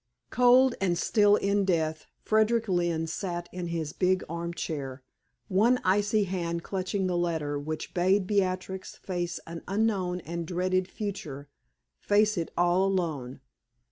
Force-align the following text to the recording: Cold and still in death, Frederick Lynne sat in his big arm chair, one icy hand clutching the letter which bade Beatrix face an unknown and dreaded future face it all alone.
Cold 0.31 0.73
and 0.81 0.97
still 0.97 1.35
in 1.35 1.63
death, 1.63 2.07
Frederick 2.23 2.67
Lynne 2.67 3.05
sat 3.05 3.47
in 3.51 3.67
his 3.67 3.93
big 3.93 4.23
arm 4.27 4.51
chair, 4.51 5.03
one 5.47 5.79
icy 5.83 6.23
hand 6.23 6.63
clutching 6.63 7.05
the 7.05 7.15
letter 7.15 7.59
which 7.59 7.93
bade 7.93 8.25
Beatrix 8.25 8.95
face 8.95 9.39
an 9.45 9.61
unknown 9.67 10.19
and 10.21 10.47
dreaded 10.47 10.87
future 10.87 11.49
face 11.99 12.35
it 12.35 12.49
all 12.57 12.83
alone. 12.83 13.41